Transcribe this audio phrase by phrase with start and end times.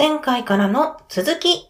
[0.00, 1.68] 前回からの続き。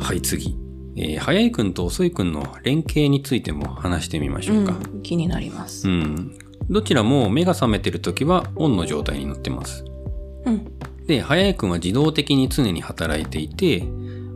[0.00, 0.58] はい、次。
[0.96, 4.72] えー、早いくんと遅いくんの連携についても話してみましょうか。
[4.72, 5.88] うん、気になります。
[5.88, 6.36] うん。
[6.68, 9.84] どちらも目が覚めてる時はオンの状態になってます。
[10.44, 10.66] うん。
[11.06, 13.84] で、早いくんは自動的に常に働いていて、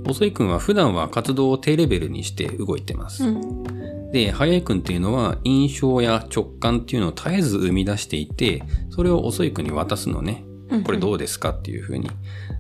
[0.07, 3.25] 遅いくんは普段は活動を低レベルにして動いてます。
[3.25, 3.98] うん。
[4.13, 10.45] で、早いくんっていうのは印象や直感っていうのを絶えず生み出していて、それを遅いくんに渡すのね。
[10.85, 12.11] これどうですかっていうふうに。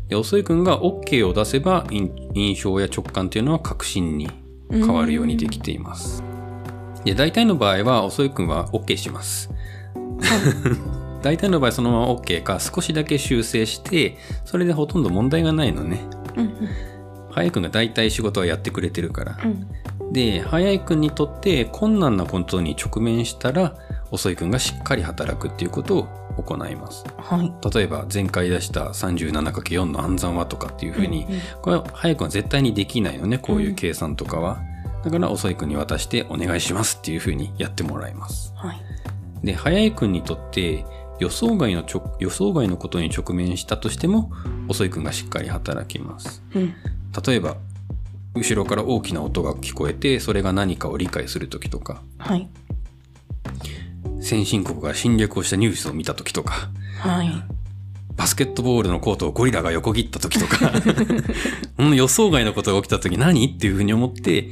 [0.08, 4.28] で、遅いくんが OK を出せば、印印象や直感っていうのは確信に
[4.70, 6.22] 変わるようにできています。
[7.04, 9.50] で、大体の場合は遅いくんは OK します。
[11.22, 16.00] 大体の場合そのまま OK か少しだけ修正して、それでほとんど問題がないのね。
[16.36, 16.52] うん。
[17.30, 19.38] 早いくんが大体仕事はやってくれてるから。
[19.44, 19.66] うん。
[20.12, 23.74] で、早いくんにとって困難なことに直面したら、
[24.10, 26.08] 遅いくんがしっかり働くっていうことを
[26.42, 27.04] 行います。
[27.18, 27.52] はい。
[27.74, 34.62] 例えば前回出した 37×4 の暗算はとかっていうふうに、うんうんこれは早くは絶対にできないのね、こういう計算とかは。
[35.04, 38.52] だから遅いくんに渡してお願いしますっていうふうにやってもらいます。
[38.56, 38.80] はい。
[39.44, 40.84] で、早いくんにとって
[41.20, 44.30] 予想外のちょ予想外のことに直面したとしても、
[44.68, 46.42] 遅いくんがしっかり働きます。
[46.54, 46.74] うん。
[47.26, 47.56] 例えば、
[48.34, 52.48] 後ろから大きな音が聞こえて、それが何かを理解するときとか、はい。
[54.20, 56.70] 先進国が侵略をしたニュースを見たときとか、
[57.00, 57.30] はい。
[58.16, 60.72] バスケットボールのコートをゴリラが横切った時とか、
[61.78, 63.46] うん予想外のことが起きた時何？
[63.46, 64.48] っていうふうに思って、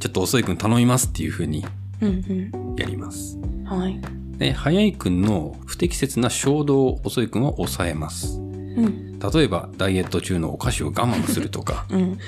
[0.00, 1.64] ちょっと遅いくん頼みますっていうふうに
[2.02, 2.76] うん。
[2.78, 3.38] やります。
[3.38, 3.64] うん。
[3.64, 4.00] はい。
[4.38, 8.38] で、早いくんの不適切な衝動を遅いくんは抑えます。
[8.38, 9.18] うん。
[9.18, 12.18] 例えば、ダイエット中のお菓子を我慢するとか、うん。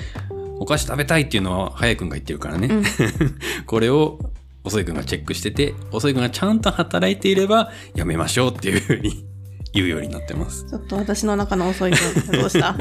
[0.61, 2.69] お菓子食べたいっていうのは早いくんが言ってるからね。
[2.69, 2.85] うん
[3.67, 4.19] これを
[4.65, 9.25] 遅いくんがチェックしてて、遅いくんがちゃんと働いていればやめましょうっていうふうに
[9.73, 10.67] 言うようになってます。
[10.69, 12.77] ちょっと私の中の遅い分、どうした？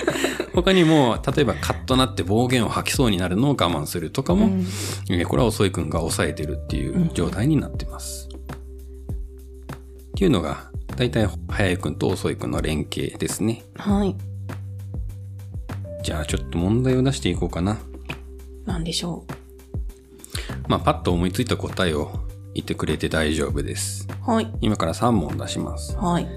[0.54, 4.66] 他にも、例えばカッとなって暴言を吐きそうになるのを我慢するとかも、うん
[5.10, 8.28] えーこれは遅いくんが抑えてるっていう状態になってます。
[8.32, 13.64] っていうのが、だいたい早いくんと遅いくんの連携ですね。
[13.76, 14.14] はい。
[16.02, 17.78] じゃあちょっと問題を出していこうかな。
[18.66, 19.24] なんでしょ
[20.68, 22.10] まあ、パッと思いついた答えを
[22.54, 24.06] 言ってくれて大丈夫です。
[24.26, 24.30] う。
[24.30, 24.52] はい。
[24.60, 25.96] 今から3問出します。
[25.96, 26.28] はい。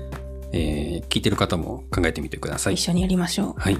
[0.54, 2.82] えー聞いてる方も考えてみてください一。
[2.82, 3.54] 緒にやりましょう。
[3.58, 3.78] はい。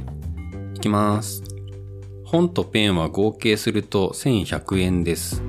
[0.76, 1.44] いきます。
[2.26, 5.42] 本とペンは合計すると1100円です。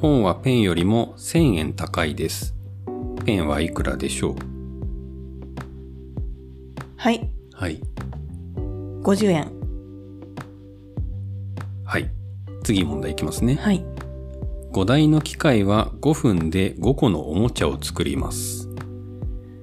[0.00, 2.54] 本はペンよりも1000円高いです。
[3.24, 4.36] ペンはいくらでしょう？
[6.96, 7.30] はい。
[7.52, 7.80] はい。
[9.02, 9.50] 50円。
[11.84, 12.10] はい。
[12.62, 13.54] 次問題いきますね。
[13.54, 13.84] はい。
[14.72, 18.68] 5台の機械は5分で5個のおもちゃを作ります。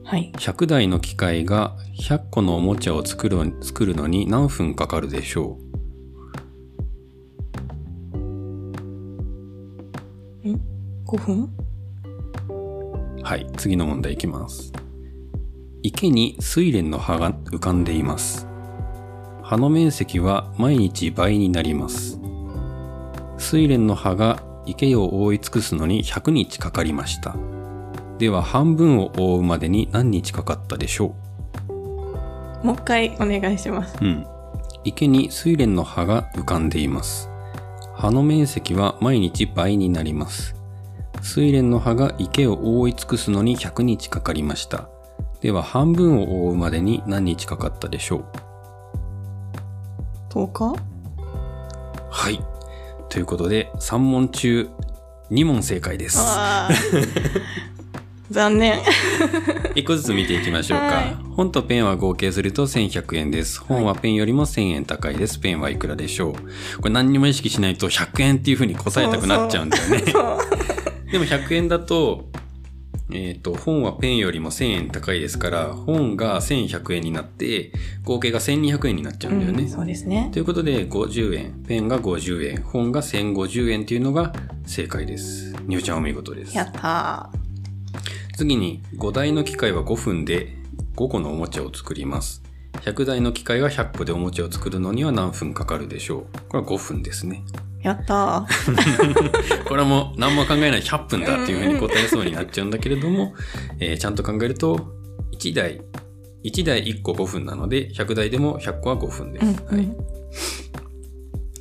[0.03, 0.31] はい。
[0.37, 5.59] 100台の機械が100個のおもちゃを作る作るのに何分かかるでしょ
[10.43, 10.59] ん
[11.05, 11.43] ?5 分？
[11.43, 13.47] うはい。
[13.55, 14.73] 次の問題いきます。
[15.83, 18.46] 池に睡蓮の葉が浮かんでいます。
[19.47, 22.17] 葉の面積は毎日倍になります。
[23.39, 27.33] 睡蓮の葉が池を覆い尽くすのに100日かかりました。
[28.17, 31.15] では半分を覆うまでに何日かかったでしょ
[32.61, 33.95] もう一回お願いします。
[34.01, 34.27] ううん。
[34.83, 37.29] 池に睡蓮の葉が浮かんでいます。
[37.95, 40.55] 葉の面積は毎日倍になります。
[41.23, 44.89] 睡蓮の葉が池を覆い尽くすのに100日かかりました。
[45.39, 48.46] では半分を覆うまでに何日かかったでしょう？
[50.37, 50.75] 10日
[52.09, 52.39] はい。
[53.09, 54.69] ということで、3問中
[55.31, 56.19] 2問正解です。
[58.29, 58.79] 残念。
[59.73, 60.85] 1個ずつ見ていきましょうか。
[60.85, 63.61] はい本とペンは合計すると1100円です。
[63.61, 65.37] 本はペンよりも1000円高いです。
[65.37, 66.33] ペンはいくらでしょう
[66.81, 70.03] これ何にも意識しないと100円っていう風に答えたくなっちゃうんだよね。
[70.11, 70.37] そう。
[71.11, 72.25] でも100円だと、
[73.11, 77.71] えっ、と、本はペンよりも1000円高いですから、本が1100円になって、
[78.03, 79.63] 合計が1200円になっちゃうんだよね。
[79.63, 80.39] うんそうですねと。
[80.39, 84.33] いうことで、50円、ペンが50円、本が1050円っていうのが
[84.65, 85.55] 正解です。
[85.67, 86.63] におちゃんお見事ですや。
[86.63, 87.29] った
[88.35, 90.57] 次に、5台の機械は5分で
[90.95, 92.43] 5個のおもちゃを作ります。
[92.81, 97.43] 100台の機械が100個でおもちゃを作るのには何分かかるでしょうこれは5分ですね。
[97.81, 97.87] ー。
[97.87, 99.63] やったー。
[99.65, 103.33] これはもう何も考えない100分だっていうふうに答えそうになっちゃうんだけれども、
[103.79, 104.95] えーちゃんと考えると、
[105.33, 105.81] 1台、
[106.43, 109.45] 1台1個5分なので、100台でも100個は5分です。
[109.45, 109.89] うんはい、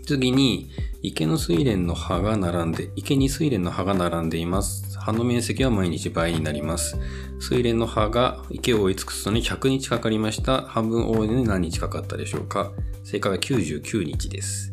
[0.06, 0.70] 次に、
[1.02, 4.98] 池の睡蓮の葉が並んで、池に睡蓮の葉が並んでいます。
[4.98, 6.98] 葉の面積は毎日倍になります。
[7.38, 10.62] 水蓮の葉が池を追い尽くすのに100日かかりました。
[10.62, 12.72] 半分多いのに何日かかったでしょうか
[13.04, 14.72] 正解は99日です。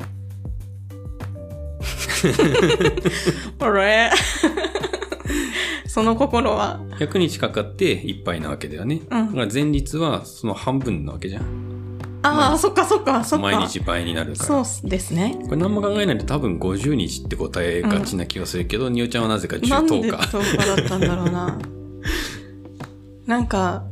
[3.59, 4.11] あれ
[5.87, 9.01] その心は？100日かかっていっぱいなわけだよね。
[9.09, 11.43] だから前日はその半分なわけじゃん。
[12.23, 13.43] ああ、そっかそっか、そっか。
[13.43, 14.63] 毎日倍になるから。
[14.63, 15.37] そうですね。
[15.43, 20.37] これ何も考えないと多分50日って答えがちな気がするけど、におちゃんはなぜかなんで10 10日。
[20.37, 21.59] 10日だったんだろうな。
[23.27, 23.83] なんか、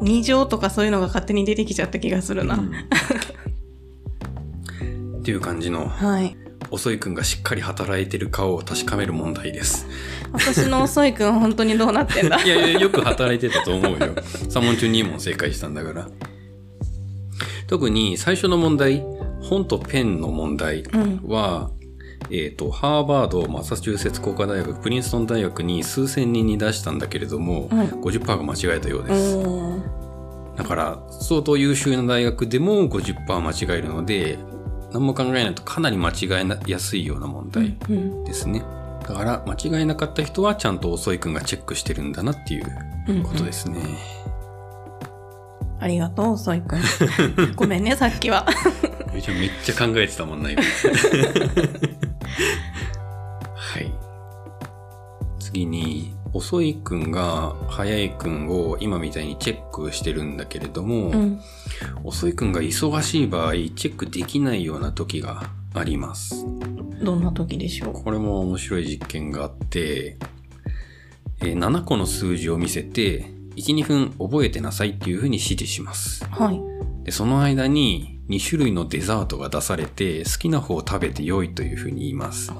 [0.00, 2.62] 二乗とかそういうのが勝手に出てきちゃった気がするな。
[5.24, 6.36] っていう感じの、はい。
[6.70, 9.86] 遅いくんがしっかり働いてる顔を確かめる問題です。
[10.32, 12.42] 私の遅いくん本当にどうなってんだ？
[12.44, 13.98] いやいや、よく働いてたと思うよ。
[13.98, 16.08] 3問中2問正解したんだから。
[17.68, 19.02] 特に最初の問題、
[19.40, 20.82] 本とペンの問題
[21.26, 21.70] は、
[22.30, 29.38] えっ、と、ハーバード、マサチューセッツ工科大学、プリンストン大学に数千人に出したんだけれども、はい50%が間違えたようです。
[30.58, 34.38] だから、相当優秀な大学でも50%間違えるので、
[34.94, 38.24] 何も考えないとかなり間違えやすいような問題うん。
[38.24, 38.62] ですね。
[39.06, 42.66] だから、間違えなかった人はちゃんと遅いくんがチェックしてるんだなっていう
[43.08, 43.80] うんことですね。
[45.80, 46.80] ありがとう、遅いくん。
[47.56, 48.46] ごめんね、さっきは。
[49.12, 49.22] めっ
[49.64, 50.62] ちゃ考えてたもんな、今。
[56.44, 61.40] 遅いくんが早いくんを今みたいにチェックしてるんだけれども、うん。
[62.04, 66.44] 遅いくんが忙しい場合、チェックできないような時があります。
[67.02, 70.18] どんな時でしょこれも面白い実験があって、
[71.40, 73.24] えー7個の数字を見せて、
[73.56, 76.26] 1、2分覚えてなさいっていうふうに指示します。
[76.26, 76.60] うはい。
[77.04, 82.52] で、その間に2種類のデザートが出されて、好きな方を食べて良いというふうに言います。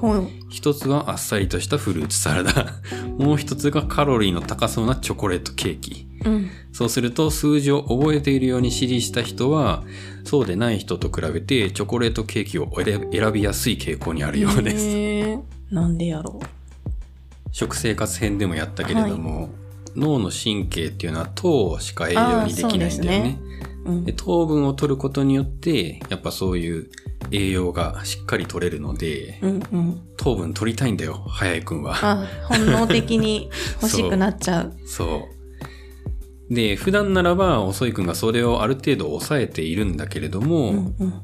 [0.51, 2.75] 一つはあっさりとしたフルーツサラダ。
[3.19, 6.07] もう一つがカロリーの高そうなチョコレートケーキ。
[6.25, 6.51] うん。
[6.73, 9.85] そうすると数字を覚えているように指示した人は、
[10.25, 14.87] そうでない人と比べてチョコレートケーキを選びやすい傾向にあるようです。
[14.87, 15.41] へー
[15.71, 16.41] なんでやろ
[17.53, 19.51] 食生活編でもやったけれども、
[19.97, 23.39] 脳の神経っていうのは糖しか栄養にできないんだよね。
[23.85, 23.91] う。
[23.91, 24.13] うんで。
[24.13, 26.91] 糖分を取ることによって、やっぱそういう
[27.31, 30.01] 栄養がしっかり取れるので、うんうん。
[30.17, 31.95] 糖分取りたいんだよ、早いくんは。
[32.01, 33.51] あ、本能的に
[33.83, 34.73] 欲しくなっちゃう。
[34.87, 35.29] そ
[36.51, 36.55] う。
[36.55, 41.15] で、普段ならば、遅いくんがそれをある程度抑えているんだけれども、うんうん。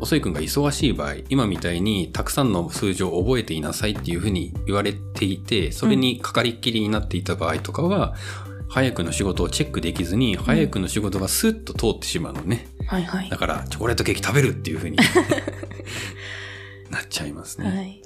[0.00, 8.14] 遅いくんが忙しい場合、今みたいにたくさんの数字を覚えていなさいっていうふうに言われていて、それにかかりっきりになっていた場合とかは、
[8.68, 12.66] 早くの仕事をチェックできずに、早くの仕事がスッと通ってしまうのね。
[12.86, 13.36] はいはいだ。
[13.36, 14.96] から、チョコレートケーキ食べるっていうふうに
[16.90, 17.68] なっちゃいますね。
[17.68, 18.02] はい。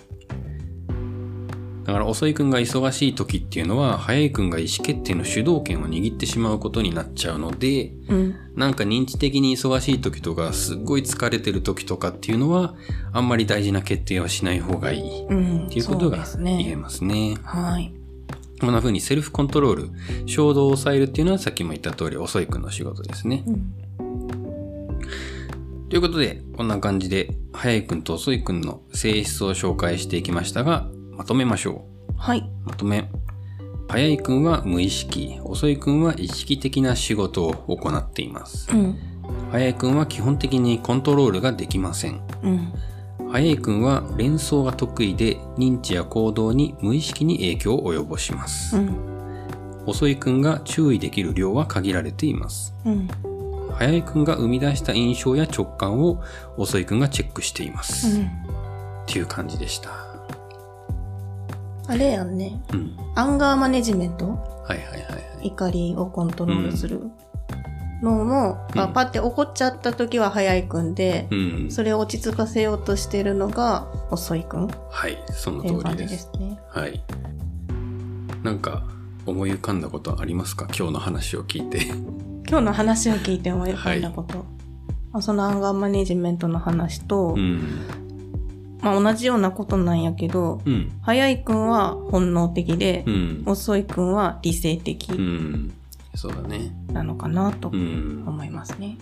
[1.85, 8.35] だから、遅いくんが忙しい時っていうのは、早いくんが意思決定の主導権を握ってしまうことになっちゃうので、うん。
[8.55, 12.77] なんか認知的に忙しい時とか、すっごい疲れてる時とかっていうのは、
[13.13, 15.27] あんまり大事な決定はしない方がいい。
[15.29, 15.67] うん。
[15.67, 16.77] っていうことがそうです言えね。
[16.77, 17.37] ますね。
[17.43, 17.93] はい。
[18.63, 19.91] こんな風にセルフコントロール、
[20.27, 23.43] 衝動を抑えるっていうのはさっきも言った通り遅いくんの仕事ですね。
[23.45, 23.75] うん。
[25.89, 31.85] ということで、こんな感じで、早いくんと遅いくんの性質を紹介していきましたが、まとめましょ
[32.17, 32.39] はい。
[32.39, 32.45] う。
[32.65, 33.11] まとめ。
[33.89, 38.71] 早いくんは無意識、遅いくんは意識的な仕事を行っています。
[38.73, 38.97] うん。
[39.51, 42.23] 早いくんは基本的にコントロールができません。
[42.45, 42.73] うん。
[43.33, 48.77] 早いくんは連想が得意で認知や行動に無意識に影響を及ぼします。
[48.77, 48.95] うん。
[49.87, 52.75] 遅いくんが注意できる量は限られています。
[52.85, 53.09] うん。
[53.73, 56.23] 早いくんが生み出した印象や直感を
[56.59, 58.19] 遅いくんがチェックしています。
[58.19, 58.31] っうん。
[59.07, 59.89] ていう感じでした。
[61.87, 62.63] あれやんね。
[62.75, 62.97] うん。
[63.15, 64.27] アンガーマネジメント？
[64.27, 65.47] はいはいはいはい。
[65.49, 67.11] 怒りをコントロールする
[68.03, 71.71] のも、うんあパって怒っちゃった時は早いくんで、うん。
[71.71, 76.07] それを落ち着かせようとしてるのが遅いくんっはい、その通りで。
[76.07, 76.59] ですすね。
[76.69, 77.03] はい。
[78.43, 78.83] なんか
[79.25, 80.67] 思い浮かんだことありますか？
[80.77, 81.87] 今日の話を聞いて。
[82.49, 84.39] 今日の話を聞いて思い浮かんだこと。
[85.13, 87.63] まあそのアンガーマネジメントの話と、うん。
[88.81, 90.91] まあ同じようなことなんやけど、うん。
[91.03, 93.43] 早いくんは本能的でう、ん。
[93.47, 95.73] 遅いくんは理性的うん。
[96.15, 96.73] そうだね。
[96.93, 98.25] なのかなとうん。
[98.27, 98.99] 思いますね。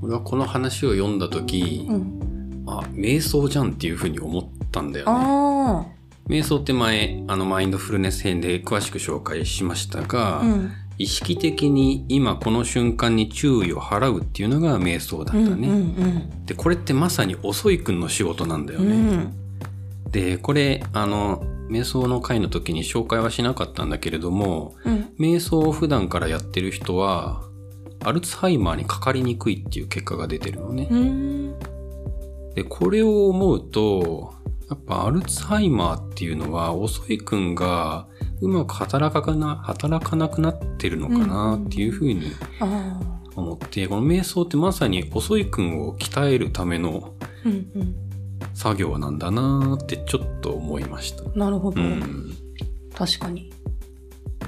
[0.00, 2.64] 俺はこの話を読んだ時、うん。
[2.66, 5.12] あ、瞑想じゃんっていうふうに思ったんだよね。
[5.14, 5.86] あ
[6.28, 10.72] 瞑想って前、あのマインドフルネス編で詳しく紹介しましたが、あ、うん。
[10.96, 16.28] 意識的に今この瞬間に注意を払うっていうのが瞑想だったね。
[16.46, 19.43] で、これってまさに遅いくんの仕事なんだよね。
[20.22, 20.26] ん。
[20.26, 27.42] で、これ、あの、瞑想の回の時に紹介はしなかったんだけれども、うん、瞑想を普段からやってる人は、
[28.04, 30.88] アルツハイマーにかかりにくいっていう結果が出てるのね。
[32.54, 34.34] で、これを思うと、
[34.68, 38.06] やっぱアルツハイマーっていうのは、遅い君が
[38.40, 42.32] うまく働かな、働かなくなってるのかなっていうふうに
[43.34, 47.14] 思って、この瞑想ってまさに遅い君を鍛えるための
[48.54, 51.24] 作業なんだなってちょっと思いました。
[51.38, 51.80] なるほど。
[51.80, 52.34] うん、
[52.94, 53.52] 確かに。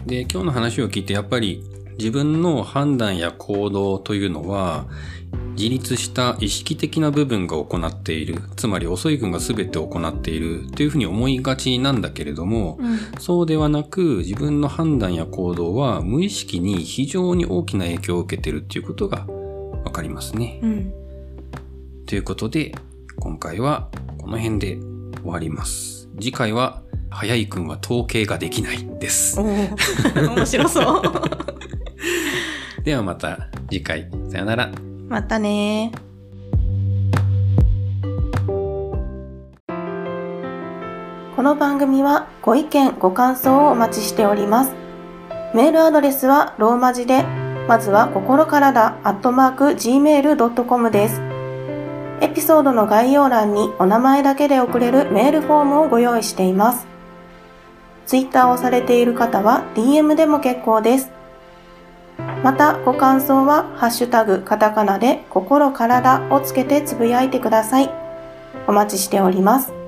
[0.07, 1.65] で、今日の話を聞いてやっぱり
[1.99, 4.87] 自分の判断や行動というのは
[5.57, 8.43] 自立した意識的な部分が行っている。
[8.57, 19.27] つまり遅い軍が全て行っているというふうに思いがちなんだけれども、うん、そうではなく自分の判断や行動は無意識に非常に大きな影響を受けているっていうことが
[19.85, 20.61] わかりますね。
[20.63, 20.93] うん、
[22.07, 22.75] ということで、
[23.21, 24.79] 今回はこの辺で
[25.23, 26.09] 終わります。
[26.19, 29.41] 次回は、早い君は統計ができないです。
[29.41, 31.03] 面白そう。
[32.85, 34.09] ではまた次回。
[34.31, 34.71] さよなら。
[35.09, 35.93] またね
[41.37, 44.75] この番組はご意見、ご感想をお待ちしております。
[45.55, 47.25] メールアドレスはローマ字で、
[47.69, 51.36] まずは心からだ、アットマーク、gmail.com です。
[52.37, 56.87] エピソードの概要欄にお名前だけで送れるメールフォームをご用意しています。
[58.05, 61.11] ツイッターをされている方は DM でも結構です。
[62.45, 67.91] また、ご感想は、ハッシュタグ、カタカナで、心体をつけてつぶやいてください。
[68.67, 69.86] お待ちしております。